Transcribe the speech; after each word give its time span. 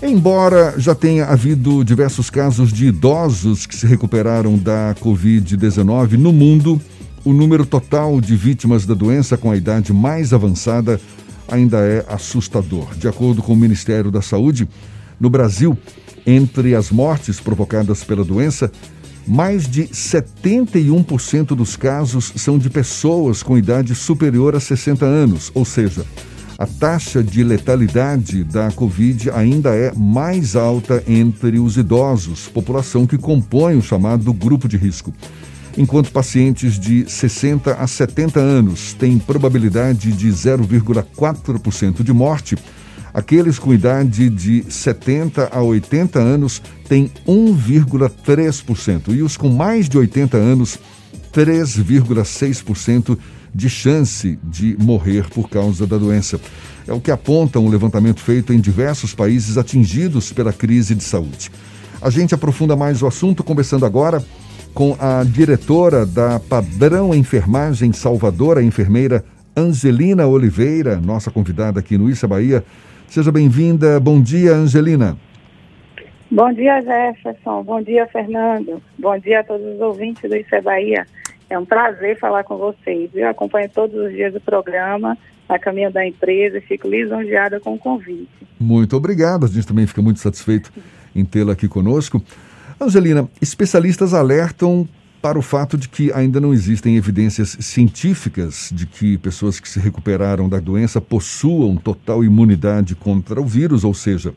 Embora 0.00 0.74
já 0.78 0.94
tenha 0.94 1.26
havido 1.26 1.84
diversos 1.84 2.30
casos 2.30 2.72
de 2.72 2.86
idosos 2.86 3.66
que 3.66 3.74
se 3.74 3.84
recuperaram 3.84 4.56
da 4.56 4.94
Covid-19 5.00 6.12
no 6.12 6.32
mundo, 6.32 6.80
o 7.24 7.32
número 7.32 7.66
total 7.66 8.20
de 8.20 8.36
vítimas 8.36 8.86
da 8.86 8.94
doença 8.94 9.36
com 9.36 9.50
a 9.50 9.56
idade 9.56 9.92
mais 9.92 10.32
avançada 10.32 11.00
ainda 11.48 11.78
é 11.78 12.04
assustador. 12.08 12.94
De 12.94 13.08
acordo 13.08 13.42
com 13.42 13.52
o 13.52 13.56
Ministério 13.56 14.08
da 14.08 14.22
Saúde, 14.22 14.68
no 15.18 15.28
Brasil, 15.28 15.76
entre 16.24 16.76
as 16.76 16.92
mortes 16.92 17.40
provocadas 17.40 18.04
pela 18.04 18.24
doença, 18.24 18.70
mais 19.26 19.68
de 19.68 19.88
71% 19.88 21.56
dos 21.56 21.74
casos 21.74 22.32
são 22.36 22.56
de 22.56 22.70
pessoas 22.70 23.42
com 23.42 23.58
idade 23.58 23.96
superior 23.96 24.54
a 24.54 24.60
60 24.60 25.04
anos, 25.04 25.50
ou 25.54 25.64
seja, 25.64 26.04
a 26.58 26.66
taxa 26.66 27.22
de 27.22 27.44
letalidade 27.44 28.42
da 28.42 28.72
Covid 28.72 29.30
ainda 29.30 29.76
é 29.76 29.92
mais 29.94 30.56
alta 30.56 31.04
entre 31.06 31.60
os 31.60 31.76
idosos, 31.76 32.48
população 32.48 33.06
que 33.06 33.16
compõe 33.16 33.76
o 33.76 33.82
chamado 33.82 34.32
grupo 34.32 34.66
de 34.66 34.76
risco. 34.76 35.14
Enquanto 35.76 36.10
pacientes 36.10 36.76
de 36.76 37.08
60 37.08 37.74
a 37.74 37.86
70 37.86 38.40
anos 38.40 38.92
têm 38.92 39.20
probabilidade 39.20 40.10
de 40.10 40.28
0,4% 40.28 42.02
de 42.02 42.12
morte, 42.12 42.58
aqueles 43.14 43.56
com 43.56 43.72
idade 43.72 44.28
de 44.28 44.64
70 44.68 45.50
a 45.52 45.62
80 45.62 46.18
anos 46.18 46.60
têm 46.88 47.08
1,3% 47.24 49.14
e 49.14 49.22
os 49.22 49.36
com 49.36 49.48
mais 49.48 49.88
de 49.88 49.96
80 49.96 50.36
anos, 50.36 50.76
3,6% 51.32 53.18
de 53.54 53.68
chance 53.68 54.38
de 54.44 54.76
morrer 54.78 55.28
por 55.28 55.48
causa 55.48 55.86
da 55.86 55.96
doença. 55.96 56.40
É 56.86 56.92
o 56.92 57.00
que 57.00 57.10
aponta 57.10 57.58
um 57.58 57.68
levantamento 57.68 58.20
feito 58.20 58.52
em 58.52 58.60
diversos 58.60 59.14
países 59.14 59.58
atingidos 59.58 60.32
pela 60.32 60.52
crise 60.52 60.94
de 60.94 61.02
saúde. 61.02 61.50
A 62.00 62.10
gente 62.10 62.34
aprofunda 62.34 62.76
mais 62.76 63.02
o 63.02 63.06
assunto 63.06 63.42
conversando 63.42 63.84
agora 63.84 64.22
com 64.72 64.96
a 65.00 65.24
diretora 65.24 66.06
da 66.06 66.38
Padrão 66.38 67.14
Enfermagem 67.14 67.92
Salvador, 67.92 68.58
a 68.58 68.62
enfermeira 68.62 69.24
Angelina 69.56 70.26
Oliveira, 70.26 71.00
nossa 71.00 71.30
convidada 71.30 71.80
aqui 71.80 71.98
no 71.98 72.08
Issa 72.08 72.28
Bahia. 72.28 72.62
Seja 73.08 73.32
bem-vinda. 73.32 73.98
Bom 73.98 74.20
dia, 74.20 74.52
Angelina. 74.52 75.16
Bom 76.30 76.52
dia, 76.52 76.80
Jefferson. 76.82 77.64
Bom 77.64 77.82
dia, 77.82 78.06
Fernando. 78.06 78.80
Bom 78.98 79.18
dia 79.18 79.40
a 79.40 79.44
todos 79.44 79.66
os 79.66 79.80
ouvintes 79.80 80.30
do 80.30 80.36
Issa 80.36 80.60
Bahia. 80.60 81.06
É 81.50 81.58
um 81.58 81.64
prazer 81.64 82.18
falar 82.18 82.44
com 82.44 82.56
vocês. 82.56 83.10
Eu 83.14 83.28
acompanho 83.28 83.68
todos 83.70 83.96
os 83.96 84.12
dias 84.12 84.34
o 84.34 84.40
programa, 84.40 85.16
a 85.48 85.58
caminho 85.58 85.90
da 85.90 86.06
empresa 86.06 86.58
e 86.58 86.60
fico 86.60 86.88
lisonjeada 86.88 87.58
com 87.58 87.74
o 87.74 87.78
convite. 87.78 88.28
Muito 88.60 88.96
obrigado. 88.96 89.46
A 89.46 89.48
gente 89.48 89.66
também 89.66 89.86
fica 89.86 90.02
muito 90.02 90.20
satisfeito 90.20 90.70
em 91.14 91.24
tê-la 91.24 91.54
aqui 91.54 91.66
conosco. 91.68 92.22
Angelina, 92.80 93.28
especialistas 93.40 94.12
alertam 94.12 94.86
para 95.20 95.38
o 95.38 95.42
fato 95.42 95.76
de 95.76 95.88
que 95.88 96.12
ainda 96.12 96.40
não 96.40 96.52
existem 96.52 96.96
evidências 96.96 97.56
científicas 97.60 98.70
de 98.72 98.86
que 98.86 99.18
pessoas 99.18 99.58
que 99.58 99.68
se 99.68 99.80
recuperaram 99.80 100.48
da 100.48 100.60
doença 100.60 101.00
possuam 101.00 101.76
total 101.76 102.22
imunidade 102.22 102.94
contra 102.94 103.40
o 103.40 103.44
vírus, 103.44 103.82
ou 103.82 103.92
seja, 103.92 104.32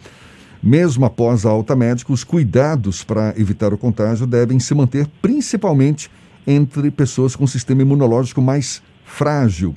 mesmo 0.62 1.06
após 1.06 1.46
a 1.46 1.50
alta 1.50 1.76
médica, 1.76 2.12
os 2.12 2.24
cuidados 2.24 3.04
para 3.04 3.34
evitar 3.38 3.74
o 3.74 3.78
contágio 3.78 4.26
devem 4.26 4.60
se 4.60 4.74
manter 4.74 5.08
principalmente 5.22 6.10
entre 6.46 6.92
pessoas 6.92 7.36
com 7.36 7.46
sistema 7.48 7.82
imunológico 7.82 8.42
mais 8.42 8.82
frágil. 9.04 9.76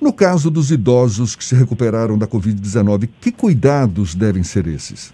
No 0.00 0.12
caso 0.12 0.50
dos 0.50 0.70
idosos 0.70 1.34
que 1.34 1.44
se 1.44 1.54
recuperaram 1.54 2.16
da 2.16 2.26
Covid-19, 2.26 3.08
que 3.20 3.32
cuidados 3.32 4.14
devem 4.14 4.44
ser 4.44 4.66
esses? 4.66 5.12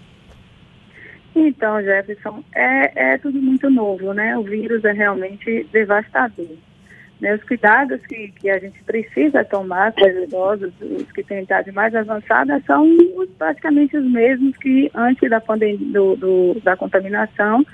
Então, 1.35 1.81
Jefferson, 1.81 2.43
é, 2.53 3.13
é 3.13 3.17
tudo 3.17 3.41
muito 3.41 3.69
novo, 3.69 4.13
né? 4.13 4.37
O 4.37 4.43
vírus 4.43 4.85
é 4.85 4.91
realmente 4.91 5.67
devastador. 5.71 6.55
Né? 7.19 7.35
Os 7.35 7.43
cuidados 7.43 7.99
que, 8.07 8.31
que 8.39 8.49
a 8.49 8.59
gente 8.59 8.81
precisa 8.83 9.43
tomar 9.43 9.91
com 9.93 10.05
os 10.05 10.23
idosos, 10.23 10.73
os 10.81 11.11
que 11.11 11.23
têm 11.23 11.43
idade 11.43 11.71
mais 11.71 11.95
avançada, 11.95 12.61
são 12.65 12.87
praticamente 13.37 13.97
os 13.97 14.05
mesmos 14.05 14.55
que 14.57 14.89
antes 14.93 15.29
da 15.29 15.41
pandemia, 15.41 15.91
do, 15.91 16.15
do, 16.15 16.61
da 16.63 16.77
contaminação 16.77 17.65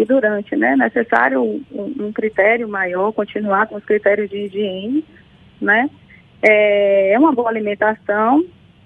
e 0.00 0.04
durante, 0.04 0.54
né? 0.54 0.72
É 0.72 0.76
necessário 0.76 1.42
um, 1.42 1.64
um, 1.72 2.12
critério 2.12 2.68
maior, 2.68 3.12
continuar 3.12 3.66
com 3.66 3.76
os 3.76 3.84
critérios 3.84 4.28
de 4.28 4.36
higiene, 4.36 5.04
né? 5.60 5.88
É, 6.42 7.12
é 7.12 7.18
uma 7.18 7.32
boa 7.32 7.48
alimentação, 7.48 8.44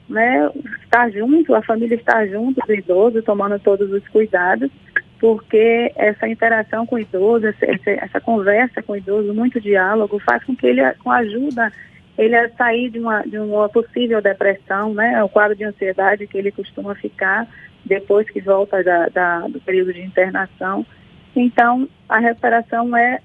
né? 0.09 0.50
Estar 0.82 1.10
junto, 1.10 1.54
a 1.54 1.62
família 1.62 1.97
estar 1.97 2.26
junto 2.26 2.60
do 2.65 2.75
idoso, 2.75 3.22
tomando 3.22 3.59
todos 3.59 3.91
os 3.93 4.06
cuidados, 4.09 4.71
porque 5.19 5.93
essa 5.97 6.28
interação 6.28 6.87
com 6.87 6.97
o 6.97 7.00
idoso, 7.00 7.47
essa, 7.47 7.91
essa 7.91 8.21
conversa 8.21 8.82
com 8.82 8.92
o 8.92 8.97
idoso, 8.97 9.34
muito 9.34 9.60
diálogo, 9.60 10.19
faz 10.21 10.44
com 10.44 10.54
que 10.54 10.66
ele, 10.66 10.82
com 10.94 11.10
ajuda, 11.10 11.72
ele 12.16 12.37
a 12.37 12.48
sair 12.50 12.91
de 12.91 12.98
uma, 12.98 13.22
de 13.22 13.38
uma 13.38 13.69
possível 13.69 14.22
depressão, 14.22 14.94
né? 14.94 15.22
O 15.25 15.28
quadro 15.28 15.56
de 15.56 15.65
ansiedade 15.65 16.27
que 16.27 16.38
ele 16.38 16.53
costuma 16.53 16.94
ficar 16.94 17.48
depois 17.84 18.28
que 18.28 18.41
volta 18.41 18.82
da, 18.82 19.09
da, 19.09 19.41
do 19.48 19.60
período 19.60 19.92
de 19.92 20.03
internação. 20.03 20.84
Então, 21.34 21.88
a 22.08 22.18
recuperação 22.18 22.96
é, 22.96 23.20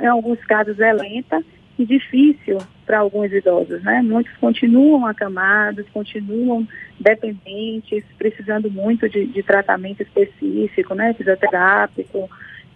em 0.00 0.06
alguns 0.06 0.38
casos, 0.44 0.78
é 0.80 0.92
lenta 0.92 1.42
e 1.78 1.86
difícil 1.86 2.58
para 2.84 2.98
alguns 2.98 3.32
idosos, 3.32 3.82
né? 3.82 4.02
Muitos 4.02 4.36
continuam 4.36 5.06
acamados, 5.06 5.86
continuam 5.92 6.66
dependentes, 6.98 8.04
precisando 8.18 8.70
muito 8.70 9.08
de, 9.08 9.26
de 9.26 9.42
tratamento 9.42 10.02
específico, 10.02 10.94
né? 10.94 11.14
Fisioterápico, 11.14 12.28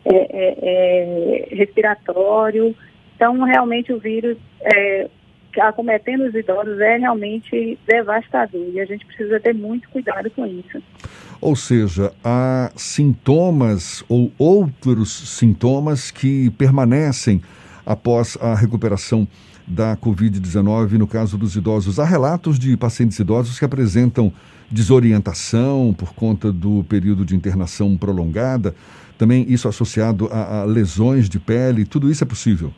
é, 0.04 0.14
é, 0.14 0.58
é, 0.62 1.54
respiratório. 1.54 2.74
Então, 3.14 3.42
realmente, 3.42 3.92
o 3.92 3.98
vírus 3.98 4.38
é, 4.62 5.08
acometendo 5.60 6.24
os 6.24 6.34
idosos 6.34 6.78
é 6.80 6.96
realmente 6.96 7.78
devastador 7.86 8.66
e 8.72 8.80
a 8.80 8.84
gente 8.84 9.04
precisa 9.06 9.38
ter 9.40 9.54
muito 9.54 9.88
cuidado 9.88 10.30
com 10.30 10.46
isso. 10.46 10.82
Ou 11.40 11.54
seja, 11.54 12.12
há 12.24 12.72
sintomas 12.74 14.04
ou 14.08 14.32
outros 14.38 15.12
sintomas 15.36 16.10
que 16.10 16.50
permanecem 16.50 17.42
após 17.84 18.38
a 18.40 18.54
recuperação 18.54 19.28
da 19.66 19.96
Covid-19, 19.96 20.92
no 20.92 21.06
caso 21.06 21.38
dos 21.38 21.56
idosos. 21.56 21.98
Há 21.98 22.04
relatos 22.04 22.58
de 22.58 22.76
pacientes 22.76 23.18
idosos 23.18 23.58
que 23.58 23.64
apresentam 23.64 24.32
desorientação 24.70 25.94
por 25.96 26.14
conta 26.14 26.52
do 26.52 26.84
período 26.84 27.24
de 27.24 27.34
internação 27.34 27.96
prolongada, 27.96 28.74
também 29.16 29.46
isso 29.48 29.68
associado 29.68 30.28
a, 30.32 30.60
a 30.60 30.64
lesões 30.64 31.28
de 31.28 31.38
pele, 31.38 31.84
tudo 31.84 32.10
isso 32.10 32.24
é 32.24 32.26
possível? 32.26 32.72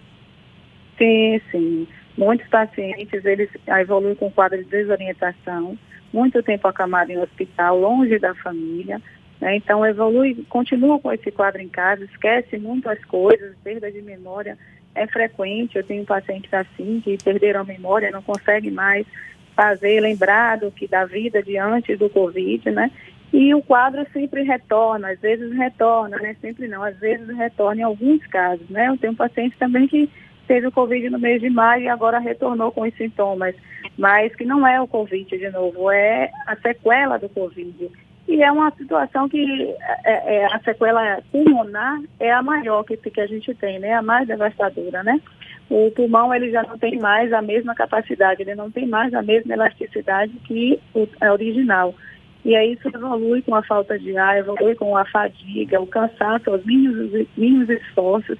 Sim, 0.98 1.41
sim. 1.50 1.88
Muitos 2.16 2.49
pacientes, 2.49 3.25
eles 3.25 3.50
evoluem 3.66 4.15
com 4.15 4.31
quadro 4.31 4.59
de 4.59 4.71
desorientação, 4.71 5.78
muito 6.12 6.43
tempo 6.43 6.66
acamado 6.66 7.10
em 7.10 7.19
hospital, 7.19 7.78
longe 7.78 8.19
da 8.19 8.34
família. 8.34 9.00
Né? 9.41 9.56
Então, 9.56 9.84
evolui, 9.84 10.44
continua 10.49 10.99
com 10.99 11.12
esse 11.12 11.31
quadro 11.31 11.60
em 11.60 11.69
casa, 11.69 12.04
esquece 12.04 12.56
muito 12.56 12.88
as 12.88 13.03
coisas, 13.04 13.54
perda 13.62 13.91
de 13.93 14.00
memória 14.00 14.56
é 14.97 15.06
frequente. 15.06 15.77
Eu 15.77 15.84
tenho 15.84 16.04
pacientes 16.04 16.53
assim 16.53 17.00
que 17.04 17.16
perderam 17.22 17.60
a 17.60 17.65
memória, 17.65 18.10
não 18.10 18.22
conseguem 18.22 18.71
mais 18.71 19.06
fazer, 19.54 20.00
lembrar 20.00 20.59
do 20.59 20.71
que 20.71 20.88
da 20.88 21.04
vida 21.04 21.43
de 21.43 21.56
antes 21.56 21.98
do 21.98 22.10
Covid, 22.10 22.71
né? 22.71 22.91
E 23.33 23.54
o 23.54 23.62
quadro 23.62 24.06
sempre 24.12 24.43
retorna, 24.43 25.10
às 25.10 25.21
vezes 25.21 25.53
retorna, 25.53 26.16
né? 26.19 26.37
Sempre 26.41 26.69
não, 26.69 26.83
às 26.83 26.97
vezes 26.98 27.28
retorna 27.37 27.81
em 27.81 27.84
alguns 27.84 28.25
casos, 28.27 28.69
né? 28.69 28.88
Eu 28.88 28.97
tenho 28.97 29.12
um 29.12 29.16
paciente 29.16 29.56
também 29.59 29.87
que 29.87 30.09
teve 30.46 30.66
o 30.66 30.72
Covid 30.72 31.10
no 31.10 31.18
mês 31.18 31.40
de 31.40 31.50
maio 31.50 31.84
e 31.84 31.88
agora 31.88 32.18
retornou 32.18 32.72
com 32.72 32.82
os 32.82 32.94
sintomas, 32.94 33.54
mas 33.98 34.34
que 34.34 34.44
não 34.44 34.66
é 34.66 34.80
o 34.80 34.88
Covid 34.88 35.36
de 35.36 35.50
novo, 35.50 35.90
é 35.90 36.30
a 36.46 36.56
sequela 36.56 37.18
do 37.18 37.28
Covid. 37.28 37.90
E 38.28 38.42
é 38.42 38.50
uma 38.50 38.72
situação 38.72 39.28
que 39.28 39.74
é, 40.04 40.36
é, 40.36 40.47
a 40.47 40.59
sequela 40.60 41.22
pulmonar 41.30 42.00
é 42.18 42.32
a 42.32 42.42
maior 42.42 42.82
que, 42.82 42.97
que 42.97 43.21
a 43.21 43.26
gente 43.26 43.54
tem, 43.54 43.78
né? 43.78 43.94
A 43.94 44.03
mais 44.03 44.26
devastadora, 44.26 45.03
né? 45.04 45.21
O 45.71 45.91
pulmão 45.92 46.34
ele 46.34 46.50
já 46.50 46.62
não 46.65 46.76
tem 46.76 46.98
mais 46.98 47.32
a 47.32 47.41
mesma 47.41 47.74
capacidade, 47.74 48.42
ele 48.42 48.54
não 48.54 48.71
tem 48.71 48.86
mais 48.86 49.15
a 49.15 49.22
mesma 49.22 49.54
elasticidade 49.54 50.32
que 50.44 50.80
é 51.21 51.30
original. 51.30 51.94
E 52.44 52.54
aí 52.54 52.74
isso 52.74 52.88
evolui 52.88 53.42
com 53.42 53.54
a 53.54 53.62
falta 53.62 53.98
de 53.98 54.16
ar, 54.16 54.38
evolui 54.38 54.74
com 54.76 54.97
a 54.97 55.04
fadiga, 55.04 55.80
o 55.80 55.86
cansaço, 55.86 56.50
os 56.50 56.65
mínimos, 56.65 57.26
mínimos 57.36 57.68
esforços. 57.68 58.38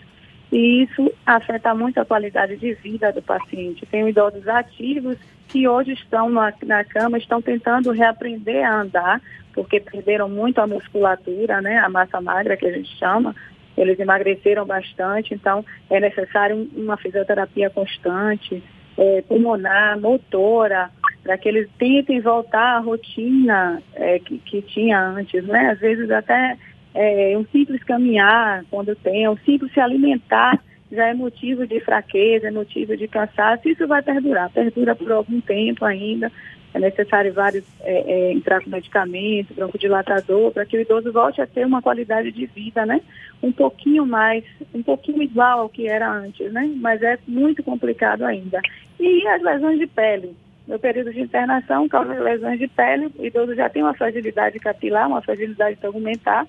E 0.50 0.84
isso 0.84 1.12
afeta 1.25 1.75
muito 1.75 1.98
a 2.00 2.04
qualidade 2.04 2.56
de 2.56 2.75
vida 2.75 3.12
do 3.12 3.20
paciente. 3.20 3.87
Tem 3.87 4.08
idosos 4.08 4.46
ativos 4.46 5.19
que 5.48 5.66
hoje 5.66 5.93
estão 5.93 6.28
na, 6.31 6.52
na 6.64 6.84
cama, 6.84 7.19
estão 7.19 7.43
tentando 7.43 7.90
reaprender 7.90 8.64
a 8.64 8.81
andar, 8.81 9.20
porque 9.52 9.81
perderam 9.81 10.28
muito 10.28 10.60
a 10.60 10.66
musculatura, 10.66 11.60
né, 11.60 11.78
a 11.78 11.88
massa 11.88 12.20
magra 12.20 12.56
que 12.56 12.66
a 12.66 12.72
gente 12.72 12.96
chama. 12.96 13.34
Eles 13.76 13.98
emagreceram 13.98 14.64
bastante, 14.64 15.34
então 15.34 15.64
é 15.90 16.00
necessário 16.00 16.69
uma 16.75 16.96
fisioterapia 16.96 17.69
constante, 17.69 18.62
é, 18.96 19.22
pulmonar, 19.22 20.00
motora, 20.00 20.90
para 21.22 21.37
que 21.37 21.48
eles 21.48 21.69
tentem 21.78 22.20
voltar 22.20 22.76
à 22.76 22.78
rotina 22.78 23.82
é, 23.94 24.19
que, 24.19 24.38
que 24.38 24.62
tinha 24.62 25.00
antes, 25.00 25.44
né? 25.44 25.70
Às 25.70 25.78
vezes 25.81 26.10
até 26.10 26.56
é, 26.96 27.38
um 27.38 27.44
simples 27.46 27.82
caminhar 27.84 28.64
quando 28.70 28.96
tem, 28.96 29.28
um 29.28 29.37
simples 29.38 29.72
se 29.72 29.81
alimentar 29.81 30.60
já 30.90 31.08
é 31.08 31.14
motivo 31.14 31.66
de 31.66 31.81
fraqueza, 31.81 32.48
é 32.48 32.50
motivo 32.50 32.96
de 32.96 33.08
cansaço, 33.08 33.69
isso 33.69 33.87
vai 33.87 34.02
perdurar, 34.02 34.50
perdura 34.50 34.94
por 34.94 35.10
algum 35.10 35.40
tempo 35.40 35.84
ainda, 35.84 36.31
é 36.72 36.78
necessário 36.78 37.32
vários 37.32 37.64
é, 37.81 38.28
é, 38.28 38.32
entrar 38.32 38.62
com 38.62 38.70
medicamento, 38.70 39.54
broncodilatador, 39.54 40.52
para 40.52 40.66
que 40.66 40.76
o 40.76 40.81
idoso 40.81 41.10
volte 41.10 41.40
a 41.40 41.46
ter 41.46 41.64
uma 41.64 41.81
qualidade 41.81 42.31
de 42.31 42.46
vida, 42.46 42.84
né? 42.84 43.00
Um 43.43 43.50
pouquinho 43.50 44.04
mais, 44.04 44.44
um 44.75 44.82
pouquinho 44.82 45.22
igual 45.22 45.60
ao 45.60 45.69
que 45.69 45.88
era 45.88 46.10
antes, 46.10 46.52
né? 46.52 46.70
Mas 46.76 47.02
é 47.02 47.19
muito 47.26 47.62
complicado 47.62 48.25
ainda. 48.25 48.60
E 49.00 49.26
as 49.26 49.43
lesões 49.43 49.78
de 49.78 49.87
pele, 49.87 50.37
no 50.69 50.78
período 50.78 51.12
de 51.12 51.20
internação, 51.20 51.88
causa 51.88 52.12
lesões 52.12 52.58
de 52.58 52.69
pele, 52.69 53.10
o 53.19 53.25
idoso 53.25 53.54
já 53.54 53.70
tem 53.70 53.82
uma 53.82 53.94
fragilidade 53.94 54.58
capilar, 54.58 55.08
uma 55.08 55.22
fragilidade 55.22 55.78
tegumentar, 55.78 56.46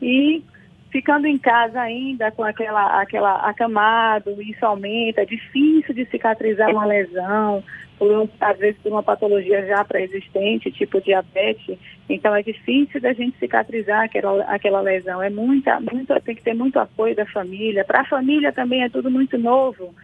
e 0.00 0.42
ficando 0.90 1.26
em 1.26 1.38
casa 1.38 1.80
ainda 1.80 2.30
com 2.30 2.42
aquela, 2.42 3.00
aquela 3.00 3.34
acamado, 3.48 4.40
isso 4.40 4.64
aumenta, 4.64 5.22
é 5.22 5.26
difícil 5.26 5.94
de 5.94 6.06
cicatrizar 6.06 6.70
uma 6.70 6.86
lesão, 6.86 7.62
por 7.98 8.28
às 8.40 8.58
vezes 8.58 8.80
por 8.80 8.92
uma 8.92 9.02
patologia 9.02 9.66
já 9.66 9.84
pré-existente, 9.84 10.70
tipo 10.70 11.00
diabetes, 11.00 11.78
então 12.08 12.34
é 12.34 12.42
difícil 12.42 13.00
da 13.00 13.12
gente 13.12 13.38
cicatrizar 13.38 14.04
aquela, 14.04 14.44
aquela 14.44 14.80
lesão. 14.80 15.22
É 15.22 15.28
muita, 15.28 15.78
muito, 15.80 16.18
tem 16.20 16.34
que 16.34 16.42
ter 16.42 16.54
muito 16.54 16.78
apoio 16.78 17.14
da 17.14 17.26
família. 17.26 17.84
Para 17.84 18.00
a 18.00 18.06
família 18.06 18.52
também 18.52 18.82
é 18.82 18.88
tudo 18.88 19.10
muito 19.10 19.36
novo 19.36 19.94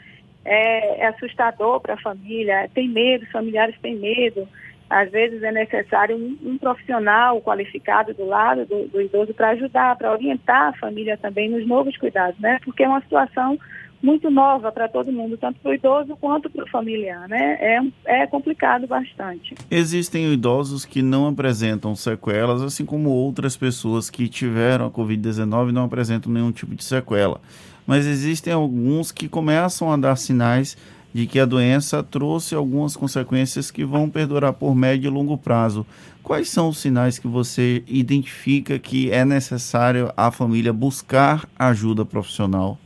é, 0.45 1.01
é 1.01 1.07
assustador 1.07 1.81
para 1.81 1.95
a 1.95 2.01
família, 2.01 2.69
tem 2.75 2.89
medo, 2.89 3.25
os 3.25 3.31
familiares 3.31 3.77
têm 3.81 3.97
medo. 3.97 4.47
Às 4.95 5.11
vezes 5.11 5.43
é 5.43 5.51
necessário 5.51 6.17
um, 6.17 6.51
um 6.51 6.59
profissional 6.59 7.41
qualificado 7.41 8.15
do 8.15 8.25
lado 8.25 8.65
do, 8.67 8.89
do 8.89 9.01
idoso 9.01 9.35
para 9.35 9.51
ajudar, 9.51 9.97
para 9.97 10.13
orientar 10.13 10.69
a 10.69 10.79
família 10.79 11.17
também 11.17 11.51
nos 11.51 11.67
novos 11.67 11.97
cuidados, 11.97 12.39
né? 12.41 12.59
Porque 12.65 12.83
é 12.83 12.89
uma 12.89 13.01
situação 13.01 13.59
muito 14.03 14.31
nova 14.31 14.71
para 14.71 14.87
todo 14.87 15.11
mundo, 15.11 15.39
tanto 15.39 15.59
para 15.61 15.71
o 15.71 15.75
idoso 15.75 16.17
quanto 16.21 16.51
para 16.51 16.65
o 16.65 16.69
familiar, 16.69 17.27
né? 17.27 17.57
É, 17.61 18.23
é 18.23 18.27
complicado 18.27 18.87
bastante. 18.87 19.55
Existem 19.71 20.33
idosos 20.33 20.85
que 20.85 21.03
não 21.03 21.27
apresentam 21.27 21.97
sequelas, 21.97 22.63
assim 22.63 22.85
como 22.85 23.11
outras 23.11 23.57
pessoas 23.57 24.11
que 24.11 24.29
tiveram 24.29 24.87
a 24.87 24.91
Covid-19 24.91 25.73
não 25.73 25.85
apresentam 25.85 26.31
nenhum 26.31 26.53
tipo 26.53 26.75
de 26.75 26.85
sequela 26.85 27.41
mas 27.87 28.07
existem 28.07 28.53
alguns 28.53 29.13
que 29.13 29.29
começam 29.29 29.93
a 29.93 29.97
dar 29.97 30.17
sinais 30.17 30.77
de 31.15 31.29
que 31.29 31.39
a 31.39 31.47
doença 31.47 32.03
trouxe 32.03 32.57
algumas 32.57 32.97
consequências 32.97 33.71
que 33.71 33.85
vão 33.85 34.11
perdurar 34.11 34.53
por 34.53 34.75
médio 34.75 35.07
e 35.07 35.11
longo 35.11 35.39
prazo. 35.39 35.87
Quais 36.25 36.49
são 36.49 36.69
os 36.71 36.79
sinais 36.79 37.21
que 37.21 37.29
você 37.29 37.85
identifica 37.87 38.81
que 38.81 39.13
é 39.13 39.25
necessário 39.25 40.13
a 40.17 40.33
família 40.33 40.73
buscar 40.73 41.49
ajuda 41.57 42.05
profissional? 42.05 42.77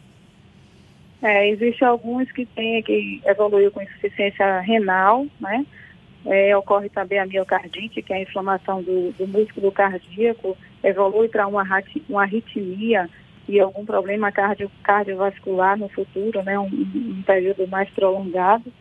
É, 1.23 1.49
Existem 1.49 1.89
alguns 1.89 2.31
que 2.31 2.45
têm 2.45 2.83
que 2.83 3.23
evoluir 3.25 3.71
com 3.71 3.81
insuficiência 3.81 4.61
renal, 4.61 5.27
né? 5.41 5.65
É, 6.27 6.55
ocorre 6.55 6.91
também 6.91 7.19
a 7.19 7.25
miocardite, 7.25 8.03
que 8.03 8.13
é 8.13 8.17
a 8.17 8.23
inflamação 8.23 8.83
do, 8.83 9.13
do 9.13 9.27
músculo 9.27 9.73
cardíaco, 9.73 10.57
evolui 10.85 11.29
para 11.29 11.47
uma, 11.47 11.65
uma 12.09 12.23
arritmia, 12.23 13.09
e 13.49 13.61
algum 13.61 13.85
problema 13.85 14.31
cardio, 14.31 14.71
cardiovascular 14.83 15.79
no 15.79 15.89
futuro, 15.89 16.43
né, 16.43 16.59
um, 16.59 16.67
um, 16.67 17.23
período 17.27 17.67
mais 17.69 17.89
prolongado, 17.91 18.73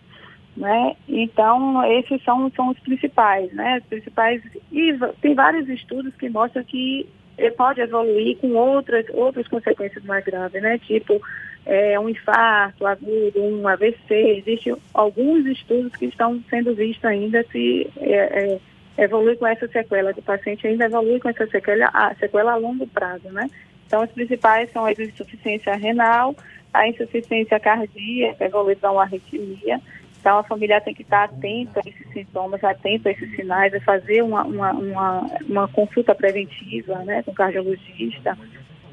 né? 0.56 0.96
Então 1.08 1.84
esses 1.86 2.22
são, 2.24 2.52
são 2.56 2.70
os 2.70 2.80
principais, 2.80 3.54
né? 3.54 3.78
Os 3.78 3.86
principais 3.86 4.42
e 4.72 4.92
tem 5.22 5.36
vários 5.36 5.70
estudos 5.70 6.14
que 6.16 6.30
mostram 6.30 6.64
que 6.64 7.08
pode 7.56 7.80
evoluir 7.80 8.38
com 8.38 8.54
outras 8.54 9.06
outras 9.14 9.48
consequências 9.48 10.04
mais 10.04 10.26
graves, 10.26 10.62
né? 10.62 10.80
Tipo 10.80 11.22
é, 11.68 12.00
um 12.00 12.08
infarto 12.08 12.88
agudo, 12.88 13.44
um 13.44 13.68
AVC. 13.68 13.98
Existem 14.10 14.76
alguns 14.94 15.46
estudos 15.46 15.94
que 15.98 16.06
estão 16.06 16.42
sendo 16.50 16.74
vistos 16.74 17.04
ainda 17.04 17.46
se 17.52 17.88
é, 17.98 18.56
é, 18.98 19.04
evolui 19.04 19.36
com 19.36 19.46
essa 19.46 19.68
sequela, 19.68 20.14
que 20.14 20.22
o 20.22 20.24
paciente 20.24 20.66
ainda 20.66 20.86
evolui 20.86 21.20
com 21.20 21.30
essa 21.30 21.46
sequela, 21.48 21.90
a 21.94 22.16
sequela 22.16 22.54
a 22.54 22.56
longo 22.56 22.88
prazo, 22.88 23.30
né? 23.30 23.50
Então, 23.88 24.02
as 24.02 24.12
principais 24.12 24.70
são 24.72 24.86
a 24.86 24.92
insuficiência 24.92 25.74
renal, 25.76 26.36
a 26.74 26.88
insuficiência 26.88 27.58
cardíaca, 27.60 28.46
evolução 28.46 29.00
arritmia. 29.00 29.82
Então, 30.20 30.40
a 30.40 30.44
família 30.44 30.82
tem 30.82 30.94
que 30.94 31.04
estar 31.04 31.24
atenta 31.24 31.80
a 31.80 31.90
esses 31.90 32.12
sintomas, 32.12 32.62
atenta 32.64 33.08
a 33.08 33.14
esses 33.14 33.34
sinais, 33.36 33.74
a 33.74 33.80
fazer 33.80 34.22
uma, 34.22 34.44
uma, 34.44 34.72
uma, 34.74 35.22
uma 35.48 35.68
consulta 35.70 36.14
preventiva 36.14 36.96
né, 37.06 37.24
com 37.24 37.32
o 37.32 37.36
cardiologista, 37.36 38.38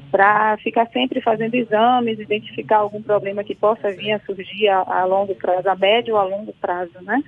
para 0.09 0.55
ficar 0.57 0.87
sempre 0.91 1.19
fazendo 1.19 1.55
exames, 1.55 2.17
identificar 2.17 2.77
algum 2.77 3.01
problema 3.01 3.43
que 3.43 3.53
possa 3.53 3.91
vir 3.91 4.13
a 4.13 4.19
surgir 4.19 4.69
a, 4.69 4.79
a 4.79 5.03
longo 5.03 5.35
prazo, 5.35 5.67
a 5.67 5.75
médio 5.75 6.13
ou 6.13 6.21
a 6.21 6.23
longo 6.23 6.53
prazo, 6.53 7.01
né? 7.01 7.21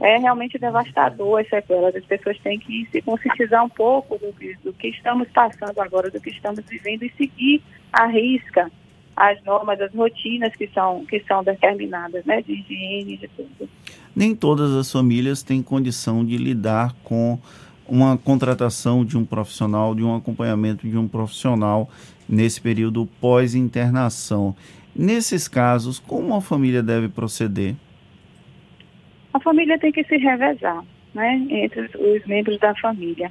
É 0.00 0.18
realmente 0.18 0.58
devastador 0.58 1.40
as 1.40 1.48
sequelas. 1.48 1.94
As 1.94 2.04
pessoas 2.04 2.38
têm 2.40 2.58
que 2.58 2.86
se 2.90 3.00
conscientizar 3.02 3.64
um 3.64 3.68
pouco 3.68 4.18
do 4.18 4.32
que, 4.32 4.56
do 4.62 4.72
que 4.72 4.88
estamos 4.88 5.28
passando 5.28 5.78
agora, 5.80 6.10
do 6.10 6.20
que 6.20 6.30
estamos 6.30 6.64
vivendo 6.68 7.04
e 7.04 7.12
seguir 7.16 7.62
à 7.92 8.06
risca 8.06 8.70
as 9.16 9.42
normas, 9.44 9.80
as 9.80 9.92
rotinas 9.94 10.54
que 10.54 10.68
são, 10.68 11.06
que 11.06 11.20
são 11.20 11.42
determinadas, 11.42 12.22
né, 12.26 12.42
de 12.42 12.52
higiene, 12.52 13.16
de 13.16 13.28
tudo. 13.28 13.68
Nem 14.14 14.34
todas 14.34 14.72
as 14.72 14.92
famílias 14.92 15.42
têm 15.42 15.62
condição 15.62 16.24
de 16.24 16.36
lidar 16.36 16.94
com 17.02 17.38
uma 17.88 18.18
contratação 18.18 19.04
de 19.04 19.16
um 19.16 19.24
profissional, 19.24 19.94
de 19.94 20.02
um 20.02 20.14
acompanhamento 20.14 20.86
de 20.86 20.98
um 20.98 21.08
profissional 21.08 21.88
nesse 22.28 22.60
período 22.60 23.06
pós-internação. 23.20 24.54
Nesses 24.94 25.48
casos, 25.48 25.98
como 25.98 26.34
a 26.34 26.40
família 26.40 26.82
deve 26.82 27.08
proceder? 27.08 27.74
A 29.36 29.40
família 29.40 29.78
tem 29.78 29.92
que 29.92 30.02
se 30.04 30.16
revezar, 30.16 30.82
né, 31.12 31.46
entre 31.50 31.90
os 31.94 32.26
membros 32.26 32.58
da 32.58 32.74
família. 32.76 33.30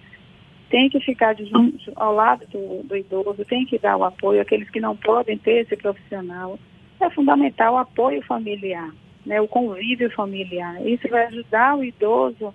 Tem 0.70 0.88
que 0.88 1.00
ficar 1.00 1.36
junto, 1.36 1.92
ao 1.96 2.14
lado 2.14 2.46
do, 2.52 2.84
do 2.84 2.96
idoso, 2.96 3.44
tem 3.46 3.66
que 3.66 3.80
dar 3.80 3.98
o 3.98 4.04
apoio 4.04 4.40
àqueles 4.40 4.70
que 4.70 4.80
não 4.80 4.96
podem 4.96 5.36
ter 5.36 5.64
esse 5.64 5.76
profissional. 5.76 6.60
É 7.00 7.10
fundamental 7.10 7.74
o 7.74 7.78
apoio 7.78 8.22
familiar, 8.22 8.92
né, 9.26 9.42
o 9.42 9.48
convívio 9.48 10.12
familiar. 10.12 10.80
Isso 10.86 11.10
vai 11.10 11.26
ajudar 11.26 11.76
o 11.76 11.84
idoso 11.84 12.54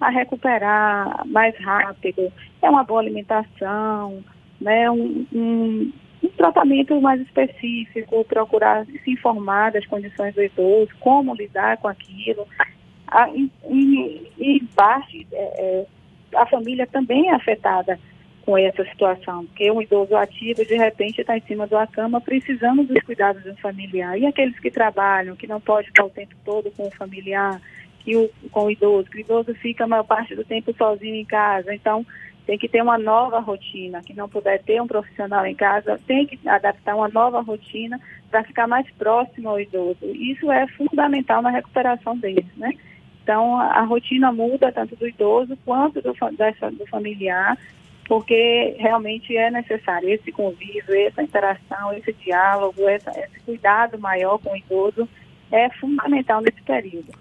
a 0.00 0.08
recuperar 0.08 1.26
mais 1.26 1.58
rápido. 1.58 2.32
É 2.62 2.70
uma 2.70 2.84
boa 2.84 3.00
alimentação, 3.00 4.22
né, 4.60 4.88
um, 4.92 5.26
um, 5.32 5.92
um 6.22 6.28
tratamento 6.36 7.00
mais 7.00 7.20
específico, 7.20 8.24
procurar 8.26 8.86
se 8.86 9.10
informar 9.10 9.72
das 9.72 9.84
condições 9.86 10.36
do 10.36 10.42
idoso, 10.44 10.92
como 11.00 11.34
lidar 11.34 11.78
com 11.78 11.88
aquilo 11.88 12.46
a, 13.12 13.28
e, 13.30 14.32
e, 14.38 14.64
parte, 14.74 15.26
é, 15.32 15.36
é, 15.36 15.86
a 16.34 16.46
família 16.46 16.86
também 16.86 17.28
é 17.28 17.34
afetada 17.34 17.98
com 18.44 18.58
essa 18.58 18.84
situação, 18.84 19.44
porque 19.46 19.70
um 19.70 19.80
idoso 19.80 20.16
ativo, 20.16 20.64
de 20.64 20.76
repente, 20.76 21.20
está 21.20 21.36
em 21.36 21.42
cima 21.42 21.66
da 21.66 21.86
cama 21.86 22.20
precisando 22.20 22.82
dos 22.82 23.00
cuidados 23.04 23.42
do 23.44 23.54
familiar. 23.56 24.18
E 24.18 24.26
aqueles 24.26 24.58
que 24.58 24.70
trabalham, 24.70 25.36
que 25.36 25.46
não 25.46 25.60
pode 25.60 25.88
estar 25.88 26.04
o 26.04 26.10
tempo 26.10 26.34
todo 26.44 26.70
com 26.72 26.88
o 26.88 26.90
familiar, 26.90 27.60
que 28.00 28.16
o, 28.16 28.28
com 28.50 28.64
o 28.64 28.70
idoso, 28.70 29.08
que 29.10 29.18
o 29.18 29.20
idoso 29.20 29.54
fica 29.54 29.84
a 29.84 29.86
maior 29.86 30.04
parte 30.04 30.34
do 30.34 30.44
tempo 30.44 30.74
sozinho 30.76 31.14
em 31.14 31.24
casa. 31.24 31.72
Então, 31.72 32.04
tem 32.46 32.58
que 32.58 32.68
ter 32.68 32.82
uma 32.82 32.98
nova 32.98 33.38
rotina. 33.38 34.02
Que 34.02 34.14
não 34.14 34.28
puder 34.28 34.60
ter 34.62 34.80
um 34.82 34.86
profissional 34.86 35.46
em 35.46 35.54
casa, 35.54 36.00
tem 36.06 36.26
que 36.26 36.38
adaptar 36.48 36.96
uma 36.96 37.08
nova 37.08 37.40
rotina 37.40 38.00
para 38.30 38.42
ficar 38.42 38.66
mais 38.66 38.90
próximo 38.92 39.50
ao 39.50 39.60
idoso. 39.60 39.98
Isso 40.02 40.50
é 40.50 40.66
fundamental 40.68 41.42
na 41.42 41.50
recuperação 41.50 42.16
deles, 42.16 42.46
né? 42.56 42.72
Então, 43.22 43.56
a 43.56 43.82
rotina 43.82 44.32
muda 44.32 44.72
tanto 44.72 44.96
do 44.96 45.06
idoso 45.06 45.56
quanto 45.64 46.02
do, 46.02 46.12
do 46.12 46.86
familiar, 46.88 47.56
porque 48.08 48.74
realmente 48.78 49.36
é 49.36 49.50
necessário 49.50 50.08
esse 50.08 50.32
convívio, 50.32 50.94
essa 51.06 51.22
interação, 51.22 51.92
esse 51.92 52.12
diálogo, 52.14 52.88
essa, 52.88 53.10
esse 53.10 53.40
cuidado 53.44 53.98
maior 53.98 54.38
com 54.38 54.52
o 54.52 54.56
idoso 54.56 55.08
é 55.52 55.70
fundamental 55.70 56.40
nesse 56.40 56.60
período. 56.62 57.12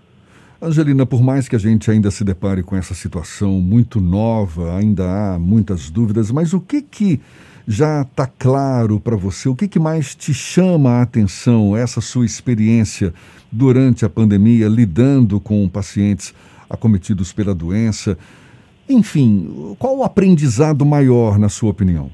Angelina, 0.61 1.05
por 1.05 1.21
mais 1.23 1.47
que 1.47 1.55
a 1.55 1.59
gente 1.59 1.89
ainda 1.89 2.11
se 2.11 2.23
depare 2.23 2.61
com 2.61 2.75
essa 2.75 2.93
situação 2.93 3.53
muito 3.53 3.99
nova, 3.99 4.77
ainda 4.77 5.03
há 5.33 5.39
muitas 5.39 5.89
dúvidas, 5.89 6.31
mas 6.31 6.53
o 6.53 6.61
que 6.61 6.81
que 6.81 7.21
já 7.67 8.01
está 8.01 8.27
claro 8.27 8.99
para 8.99 9.15
você? 9.15 9.49
O 9.49 9.55
que, 9.55 9.67
que 9.67 9.79
mais 9.79 10.15
te 10.15 10.33
chama 10.33 10.91
a 10.91 11.01
atenção, 11.01 11.75
essa 11.75 12.01
sua 12.01 12.25
experiência 12.25 13.13
durante 13.51 14.05
a 14.05 14.09
pandemia, 14.09 14.67
lidando 14.67 15.39
com 15.39 15.67
pacientes 15.67 16.33
acometidos 16.69 17.31
pela 17.33 17.53
doença? 17.53 18.17
Enfim, 18.89 19.75
qual 19.79 19.97
o 19.97 20.03
aprendizado 20.03 20.85
maior, 20.85 21.39
na 21.39 21.49
sua 21.49 21.71
opinião? 21.71 22.11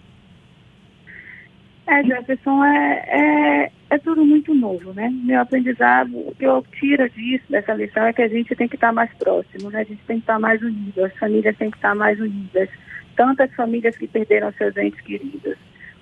É, 1.88 2.04
Jefferson, 2.04 2.63
é, 2.66 3.06
é, 3.08 3.72
é 3.92 3.98
tudo 3.98 4.25
muito 4.25 4.54
novo, 4.54 4.94
né? 4.94 5.10
Meu 5.24 5.39
aprendizado, 5.39 6.18
o 6.18 6.36
que 6.38 6.46
eu 6.46 6.63
tiro 6.77 7.10
disso, 7.10 7.46
dessa 7.50 7.74
lição, 7.74 8.04
é 8.04 8.12
que 8.12 8.22
a 8.22 8.27
gente 8.27 8.54
tem 8.56 8.68
que 8.68 8.75
estar 8.75 8.92
mais 8.92 9.10
próximo, 9.13 9.70
né? 9.70 9.80
A 9.80 9.84
gente 9.86 10.01
tem 10.06 10.18
que 10.18 10.24
estar 10.24 10.38
mais 10.38 10.62
unido, 10.62 11.06
as 11.06 11.16
famílias 11.18 11.56
têm 11.58 11.72
que 11.72 11.77
estar 11.77 11.96
mais 11.96 12.20
unidas. 12.20 12.68
Tantas 13.17 13.53
famílias 13.53 13.97
que 13.97 14.07
perderam 14.07 14.53
seus 14.53 14.77
entes 14.77 15.01
queridos. 15.01 15.57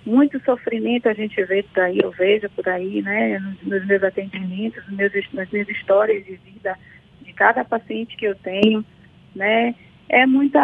Muito 0.05 0.39
sofrimento 0.41 1.10
a 1.10 1.13
gente 1.13 1.43
vê 1.45 1.63
por 1.63 1.81
aí, 1.81 1.98
eu 1.98 2.12
vejo 2.12 2.48
por 2.51 2.69
aí, 2.69 3.01
né? 3.01 3.39
Nos, 3.63 3.84
meus 3.88 4.03
atendimentos, 4.03 4.88
nos 4.88 4.95
meus, 4.95 5.34
nas 5.34 5.50
minhas 5.50 5.67
histórias 5.69 6.24
de 6.24 6.36
vida 6.36 6.77
de 7.24 7.34
cada 7.34 7.65
paciente 7.65 8.15
que 8.15 8.25
eu 8.25 8.36
tenho, 8.36 8.86
né? 9.36 9.74
é 10.10 10.25
muita. 10.25 10.60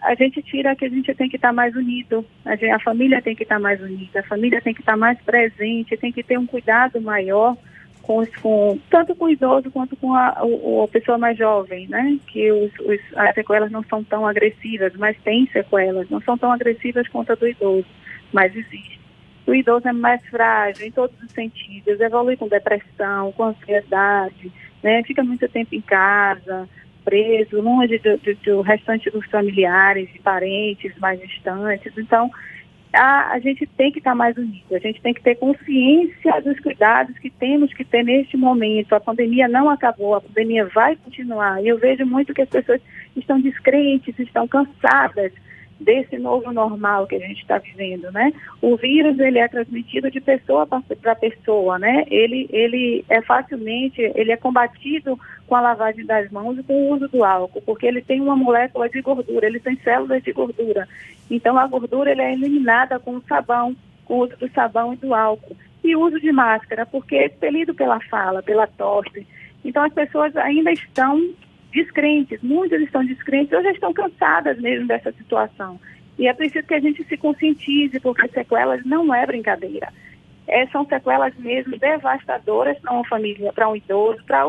A 0.00 0.14
gente 0.14 0.42
tira 0.42 0.76
que 0.76 0.84
a 0.84 0.88
gente 0.88 1.12
tem 1.14 1.28
que 1.28 1.36
estar 1.36 1.52
mais 1.52 1.74
unido, 1.74 2.24
a, 2.44 2.54
gente, 2.54 2.70
a 2.70 2.78
família 2.78 3.20
tem 3.20 3.34
que 3.34 3.42
estar 3.42 3.58
mais 3.58 3.80
unida, 3.80 4.20
a 4.20 4.24
família 4.24 4.60
tem 4.60 4.72
que 4.72 4.80
estar 4.80 4.96
mais 4.96 5.18
presente, 5.22 5.96
tem 5.96 6.12
que 6.12 6.22
ter 6.22 6.38
um 6.38 6.46
cuidado 6.46 7.00
maior 7.00 7.56
com, 8.06 8.24
com 8.42 8.78
tanto 8.90 9.14
com 9.14 9.24
o 9.24 9.30
idoso 9.30 9.70
quanto 9.70 9.96
com 9.96 10.14
a, 10.14 10.28
a, 10.28 10.42
a 10.84 10.88
pessoa 10.88 11.18
mais 11.18 11.36
jovem, 11.36 11.88
né? 11.88 12.18
Que 12.26 12.52
os, 12.52 12.72
os, 12.80 13.00
as 13.16 13.34
sequelas 13.34 13.70
não 13.70 13.82
são 13.84 14.04
tão 14.04 14.26
agressivas, 14.26 14.92
mas 14.96 15.16
tem 15.24 15.46
sequelas, 15.46 16.08
não 16.10 16.20
são 16.20 16.36
tão 16.36 16.52
agressivas 16.52 17.08
quanto 17.08 17.32
a 17.32 17.34
do 17.34 17.48
idoso, 17.48 17.86
mas 18.32 18.54
existe. 18.54 19.00
O 19.46 19.54
idoso 19.54 19.88
é 19.88 19.92
mais 19.92 20.24
frágil 20.26 20.86
em 20.86 20.90
todos 20.90 21.20
os 21.22 21.30
sentidos, 21.32 22.00
evolui 22.00 22.36
com 22.36 22.48
depressão, 22.48 23.32
com 23.32 23.44
ansiedade, 23.44 24.52
né? 24.82 25.02
Fica 25.02 25.24
muito 25.24 25.48
tempo 25.48 25.74
em 25.74 25.80
casa 25.80 26.68
preso, 27.04 27.60
longe 27.60 27.98
do, 27.98 28.16
do, 28.16 28.34
do 28.36 28.60
restante 28.62 29.10
dos 29.10 29.26
familiares 29.26 30.08
e 30.14 30.18
parentes 30.20 30.96
mais 30.98 31.20
distantes. 31.20 31.92
Então, 31.98 32.30
a, 32.94 33.32
a, 33.32 33.38
gente 33.38 33.66
tem 33.66 33.90
que 33.90 33.98
estar 33.98 34.14
mais 34.14 34.36
unido, 34.36 34.74
a 34.74 34.78
gente 34.78 35.00
tem 35.00 35.12
que 35.12 35.22
ter 35.22 35.34
consciência 35.36 36.40
dos 36.42 36.58
cuidados 36.60 37.18
que 37.18 37.30
temos 37.30 37.72
que 37.74 37.84
ter 37.84 38.02
neste 38.02 38.36
momento. 38.36 38.94
A 38.94 39.00
pandemia 39.00 39.48
não 39.48 39.68
acabou, 39.68 40.14
a 40.14 40.20
pandemia 40.20 40.66
vai 40.66 40.96
continuar. 40.96 41.62
E 41.62 41.68
eu 41.68 41.78
vejo 41.78 42.06
muito 42.06 42.32
que 42.32 42.42
as 42.42 42.48
pessoas 42.48 42.80
estão 43.16 43.40
descrentes, 43.40 44.18
estão 44.18 44.46
cansadas 44.46 45.32
desse 45.78 46.18
novo 46.18 46.52
normal 46.52 47.06
que 47.06 47.16
a 47.16 47.18
gente 47.18 47.40
está 47.40 47.58
vivendo, 47.58 48.10
né? 48.12 48.32
O 48.62 48.76
vírus 48.76 49.18
ele 49.18 49.38
é 49.38 49.48
transmitido 49.48 50.10
de 50.10 50.20
pessoa 50.20 50.66
para 50.66 51.14
pessoa, 51.14 51.78
né? 51.78 52.04
Ele 52.08 52.48
ele 52.50 53.04
é 53.08 53.20
facilmente 53.22 54.00
ele 54.14 54.32
é 54.32 54.36
combatido 54.36 55.18
com 55.46 55.54
a 55.54 55.60
lavagem 55.60 56.06
das 56.06 56.30
mãos 56.30 56.58
e 56.58 56.62
com 56.62 56.74
o 56.74 56.94
uso 56.94 57.08
do 57.08 57.24
álcool, 57.24 57.62
porque 57.62 57.86
ele 57.86 58.00
tem 58.00 58.20
uma 58.20 58.36
molécula 58.36 58.88
de 58.88 59.00
gordura, 59.00 59.46
ele 59.46 59.60
tem 59.60 59.76
células 59.76 60.22
de 60.22 60.32
gordura. 60.32 60.88
Então 61.30 61.58
a 61.58 61.66
gordura 61.66 62.10
ele 62.10 62.22
é 62.22 62.32
eliminada 62.32 62.98
com 62.98 63.16
o 63.16 63.22
sabão, 63.28 63.76
com 64.04 64.14
o 64.14 64.24
uso 64.24 64.36
do 64.36 64.50
sabão 64.52 64.94
e 64.94 64.96
do 64.96 65.14
álcool. 65.14 65.56
E 65.82 65.94
uso 65.94 66.18
de 66.18 66.32
máscara, 66.32 66.86
porque 66.86 67.14
é 67.14 67.26
expelido 67.26 67.74
pela 67.74 68.00
fala, 68.00 68.42
pela 68.42 68.66
tosse. 68.66 69.26
Então 69.62 69.82
as 69.82 69.92
pessoas 69.92 70.34
ainda 70.36 70.72
estão 70.72 71.20
descrentes, 71.74 72.40
muitas 72.42 72.80
estão 72.80 73.04
descrentes, 73.04 73.52
ou 73.52 73.62
já 73.62 73.72
estão 73.72 73.92
cansadas 73.92 74.58
mesmo 74.60 74.86
dessa 74.86 75.12
situação. 75.12 75.78
E 76.18 76.28
é 76.28 76.32
preciso 76.32 76.66
que 76.66 76.74
a 76.74 76.80
gente 76.80 77.02
se 77.04 77.16
conscientize, 77.16 77.98
porque 78.00 78.28
sequelas 78.28 78.84
não 78.86 79.12
é 79.12 79.26
brincadeira. 79.26 79.92
É, 80.46 80.66
são 80.68 80.86
sequelas 80.86 81.34
mesmo 81.36 81.76
devastadoras 81.76 82.78
para 82.78 82.92
uma 82.92 83.04
família, 83.06 83.52
para 83.52 83.68
um 83.68 83.74
idoso, 83.74 84.22
para 84.24 84.44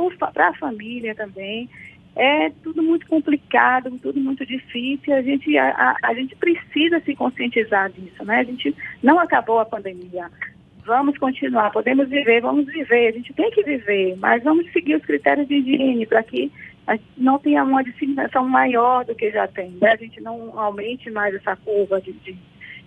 a 0.50 0.54
família 0.54 1.16
também. 1.16 1.70
É 2.16 2.50
tudo 2.64 2.84
muito 2.84 3.08
complicado, 3.08 3.98
tudo 4.02 4.20
muito 4.20 4.46
difícil. 4.46 5.14
A 5.14 5.22
gente, 5.22 5.58
a, 5.58 5.70
a, 5.70 5.98
a 6.04 6.14
gente 6.14 6.36
precisa 6.36 7.00
se 7.02 7.16
conscientizar 7.16 7.90
disso, 7.92 8.24
né? 8.24 8.40
A 8.40 8.44
gente 8.44 8.76
não 9.02 9.20
acabou 9.20 9.60
a 9.60 9.66
pandemia 9.66 10.30
vamos 10.86 11.18
continuar, 11.18 11.72
podemos 11.72 12.08
viver, 12.08 12.42
vamos 12.42 12.66
viver, 12.68 13.08
a 13.08 13.12
gente 13.12 13.34
tem 13.34 13.50
que 13.52 13.64
viver, 13.64 14.16
mas 14.18 14.44
vamos 14.44 14.72
seguir 14.72 14.96
os 14.96 15.04
critérios 15.04 15.48
de 15.48 15.56
higiene 15.56 16.06
para 16.06 16.24
que 16.24 16.52
não 17.18 17.40
tenha 17.40 17.64
uma 17.64 17.84
disseminação 17.84 18.48
maior 18.48 19.06
do 19.06 19.16
que 19.16 19.32
já 19.32 19.48
tem, 19.48 19.72
né? 19.82 19.92
a 19.92 19.96
gente 19.96 20.22
não 20.22 20.58
aumente 20.60 21.10
mais 21.10 21.34
essa 21.34 21.56
curva 21.56 22.00
de, 22.00 22.14
de, 22.14 22.38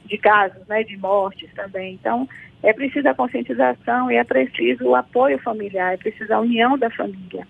de 0.07 0.19
casos, 0.19 0.67
né, 0.69 0.85
de 0.85 0.97
mortes 0.97 1.51
também. 1.55 1.95
Então, 1.95 2.29
é 2.63 2.73
preciso 2.73 3.09
a 3.09 3.15
conscientização 3.15 4.11
e 4.11 4.17
é 4.17 4.25
preciso 4.25 4.85
o 4.85 4.95
apoio 4.95 5.39
familiar, 5.39 5.95
é 5.95 5.97
preciso 5.97 6.33
a 6.33 6.41
união 6.41 6.79
da 6.79 6.91
família. 6.91 7.47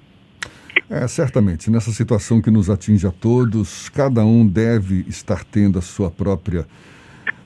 É, 0.90 1.06
certamente, 1.06 1.70
nessa 1.70 1.90
situação 1.90 2.40
que 2.40 2.50
nos 2.50 2.70
atinge 2.70 3.06
a 3.06 3.10
todos, 3.10 3.88
cada 3.90 4.24
um 4.24 4.46
deve 4.46 5.04
estar 5.06 5.44
tendo 5.44 5.78
a 5.78 5.82
sua 5.82 6.10
própria 6.10 6.66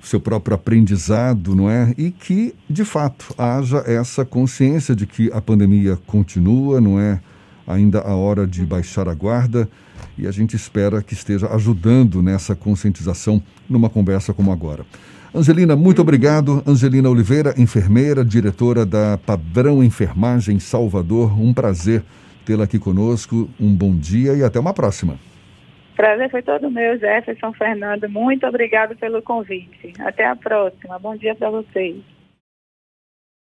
seu 0.01 0.21
próprio 0.21 0.57
aprendizado, 0.57 1.55
não 1.55 1.71
é? 1.71 1.95
E 1.97 2.11
que, 2.11 2.55
de 2.69 2.85
fato, 2.85 3.33
haja 3.39 3.85
essa 3.87 4.25
consciência 4.25 4.97
de 4.97 5.07
que 5.07 5.31
a 5.33 5.41
pandemia 5.41 5.97
continua, 6.07 6.81
não 6.81 6.99
é? 6.99 7.21
Ainda 7.67 8.01
a 8.01 8.15
hora 8.15 8.47
de 8.47 8.65
baixar 8.65 9.09
a 9.09 9.15
guarda 9.15 9.69
e 10.17 10.27
a 10.27 10.31
gente 10.31 10.57
espera 10.57 11.03
que 11.03 11.15
esteja 11.15 11.49
ajudando 11.55 12.23
nessa 12.23 12.55
conscientização 12.55 13.43
numa 13.69 13.89
conversa 13.89 14.35
como 14.35 14.53
agora. 14.53 14.85
Angelina, 15.35 15.75
muito 15.75 16.03
obrigado. 16.03 16.63
Angelina 16.67 17.09
Oliveira, 17.09 17.55
enfermeira, 17.57 18.23
diretora 18.23 18.85
da 18.85 19.17
Padrão 19.17 19.83
Enfermagem 19.83 20.59
Salvador. 20.59 21.41
Um 21.41 21.55
prazer 21.55 22.03
tê-la 22.45 22.65
aqui 22.65 22.79
conosco. 22.79 23.49
Um 23.59 23.75
bom 23.75 23.97
dia 23.97 24.35
e 24.35 24.45
até 24.45 24.61
uma 24.61 24.75
próxima. 24.75 25.19
Prazer 25.97 26.31
foi 26.31 26.43
todo 26.43 26.71
meu, 26.71 26.99
Jefferson 26.99 27.53
Fernando. 27.53 28.09
Muito 28.09 28.47
obrigado 28.47 28.95
pelo 28.97 29.23
convite. 29.23 29.95
Até 30.01 30.27
a 30.27 30.37
próxima. 30.37 30.99
Bom 30.99 31.17
dia 31.17 31.35
para 31.35 31.51
vocês. 31.51 32.12